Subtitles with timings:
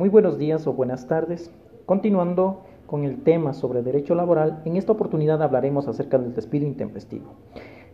[0.00, 1.52] Muy buenos días o buenas tardes.
[1.84, 7.34] Continuando con el tema sobre derecho laboral, en esta oportunidad hablaremos acerca del despido intempestivo.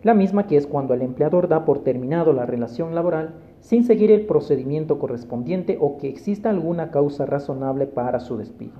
[0.04, 4.12] La misma que es cuando el empleador da por terminado la relación laboral sin seguir
[4.12, 8.74] el procedimiento correspondiente o que exista alguna causa razonable para su despido.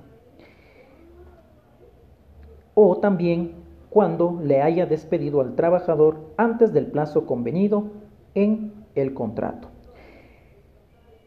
[2.75, 3.55] O también
[3.89, 7.87] cuando le haya despedido al trabajador antes del plazo convenido
[8.35, 9.67] en el contrato.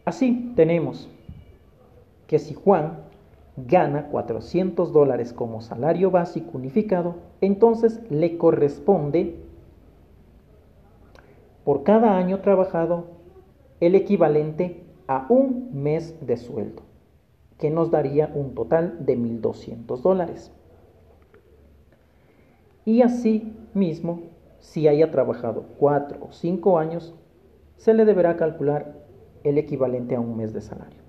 [0.07, 1.11] Así tenemos
[2.31, 3.01] que si Juan
[3.57, 9.35] gana 400 dólares como salario básico unificado, entonces le corresponde
[11.65, 13.07] por cada año trabajado
[13.81, 16.83] el equivalente a un mes de sueldo,
[17.59, 20.53] que nos daría un total de 1.200 dólares.
[22.85, 24.21] Y así mismo,
[24.61, 27.13] si haya trabajado 4 o 5 años,
[27.77, 28.95] se le deberá calcular
[29.43, 31.00] el equivalente a un mes de salario.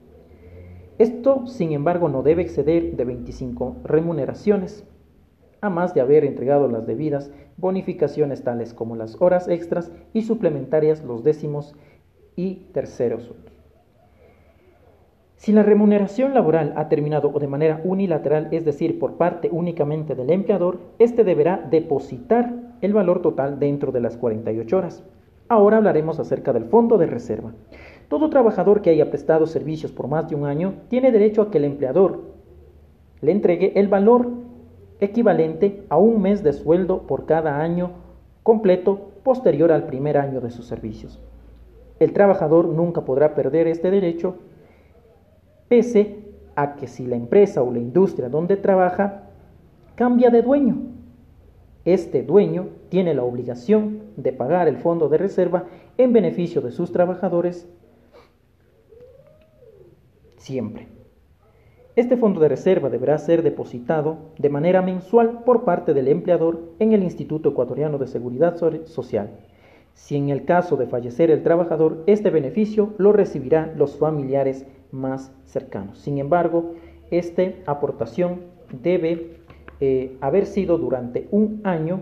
[1.02, 4.85] Esto, sin embargo, no debe exceder de 25 remuneraciones,
[5.60, 11.04] a más de haber entregado las debidas bonificaciones tales como las horas extras y suplementarias,
[11.04, 11.74] los décimos
[12.35, 13.34] y terceros
[15.38, 20.29] Si la remuneración laboral ha terminado de manera unilateral, es decir, por parte únicamente del
[20.29, 25.04] empleador, éste deberá depositar el valor total dentro de las 48 horas.
[25.49, 27.54] Ahora hablaremos acerca del fondo de reserva.
[28.12, 31.59] Todo trabajador que haya prestado servicios por más de un año tiene derecho a que
[31.59, 32.20] el empleador
[33.21, 34.27] le entregue el valor
[34.99, 37.91] equivalente a un mes de sueldo por cada año
[38.43, 41.21] completo posterior al primer año de sus servicios.
[42.01, 44.35] El trabajador nunca podrá perder este derecho
[45.70, 46.17] pese
[46.57, 49.29] a que si la empresa o la industria donde trabaja
[49.95, 50.79] cambia de dueño.
[51.85, 55.63] Este dueño tiene la obligación de pagar el fondo de reserva
[55.98, 57.70] en beneficio de sus trabajadores
[60.42, 60.88] siempre.
[61.96, 66.94] Este fondo de reserva deberá ser depositado de manera mensual por parte del empleador en
[66.94, 69.30] el Instituto Ecuatoriano de Seguridad Social.
[69.94, 75.31] Si en el caso de fallecer el trabajador, este beneficio lo recibirán los familiares más
[75.46, 76.00] cercanos.
[76.00, 76.74] Sin embargo,
[77.12, 78.41] esta aportación
[78.81, 79.41] debe
[79.81, 82.01] eh, haber sido durante un año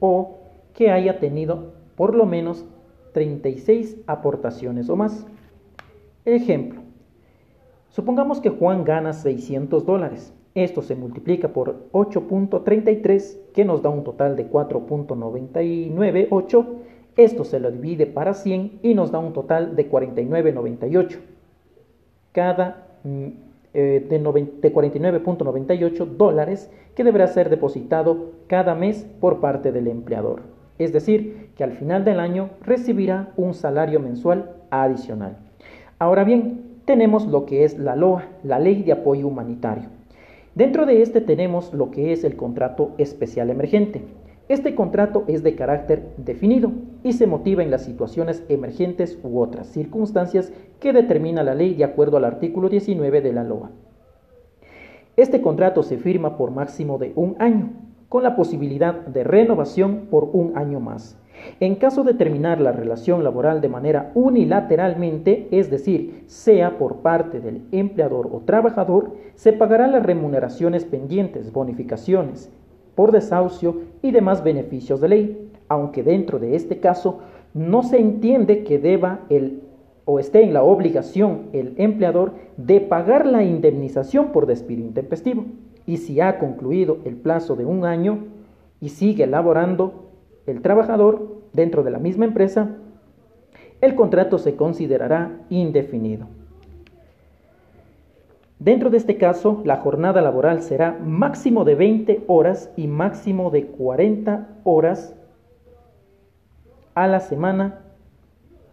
[0.00, 0.38] o
[0.74, 2.64] que haya tenido por lo menos
[3.12, 5.26] 36 aportaciones o más.
[6.34, 6.82] Ejemplo,
[7.88, 10.34] supongamos que Juan gana 600 dólares.
[10.54, 16.66] Esto se multiplica por 8.33, que nos da un total de 4.998.
[17.16, 21.18] Esto se lo divide para 100 y nos da un total de 49.98.
[22.32, 23.26] Cada mm,
[23.72, 30.42] eh, de, de 49.98 dólares que deberá ser depositado cada mes por parte del empleador.
[30.78, 35.47] Es decir, que al final del año recibirá un salario mensual adicional.
[36.00, 39.88] Ahora bien, tenemos lo que es la LOA, la Ley de Apoyo Humanitario.
[40.54, 44.02] Dentro de este tenemos lo que es el contrato especial emergente.
[44.48, 46.70] Este contrato es de carácter definido
[47.02, 51.84] y se motiva en las situaciones emergentes u otras circunstancias que determina la ley de
[51.84, 53.70] acuerdo al artículo 19 de la LOA.
[55.16, 57.72] Este contrato se firma por máximo de un año,
[58.08, 61.18] con la posibilidad de renovación por un año más.
[61.60, 67.40] En caso de terminar la relación laboral de manera unilateralmente, es decir, sea por parte
[67.40, 72.50] del empleador o trabajador, se pagarán las remuneraciones pendientes, bonificaciones
[72.94, 77.20] por desahucio y demás beneficios de ley, aunque dentro de este caso
[77.54, 79.62] no se entiende que deba el
[80.10, 85.44] o esté en la obligación el empleador de pagar la indemnización por despido intempestivo.
[85.84, 88.24] Y si ha concluido el plazo de un año
[88.80, 90.07] y sigue laborando,
[90.50, 92.76] el trabajador dentro de la misma empresa,
[93.80, 96.26] el contrato se considerará indefinido.
[98.58, 103.66] Dentro de este caso, la jornada laboral será máximo de 20 horas y máximo de
[103.66, 105.14] 40 horas
[106.94, 107.84] a la semana,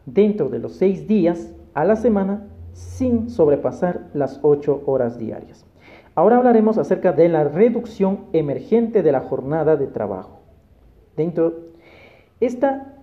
[0.07, 5.67] dentro de los 6 días a la semana, sin sobrepasar las 8 horas diarias.
[6.15, 10.44] Ahora hablaremos acerca de la reducción emergente de la jornada de trabajo.
[11.15, 11.53] Dentro,
[12.39, 12.93] esta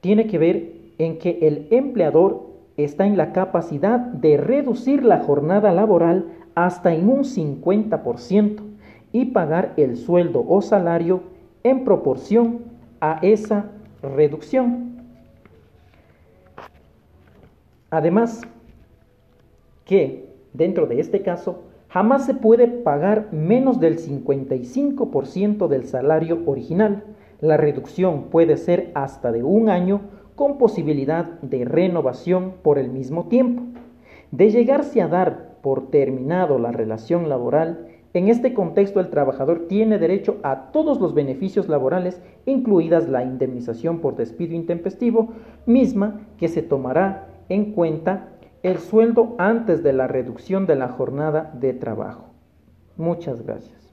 [0.00, 5.72] tiene que ver en que el empleador está en la capacidad de reducir la jornada
[5.72, 8.60] laboral hasta en un 50%
[9.12, 11.22] y pagar el sueldo o salario
[11.62, 12.60] en proporción
[13.00, 13.66] a esa
[14.02, 15.02] reducción.
[17.90, 18.42] Además,
[19.84, 21.62] que dentro de este caso
[21.94, 27.04] jamás se puede pagar menos del 55% del salario original.
[27.40, 30.00] La reducción puede ser hasta de un año
[30.34, 33.62] con posibilidad de renovación por el mismo tiempo.
[34.32, 39.96] De llegarse a dar por terminado la relación laboral, en este contexto el trabajador tiene
[39.96, 45.28] derecho a todos los beneficios laborales, incluidas la indemnización por despido intempestivo,
[45.64, 48.33] misma que se tomará en cuenta
[48.64, 52.30] el sueldo antes de la reducción de la jornada de trabajo.
[52.96, 53.83] Muchas gracias.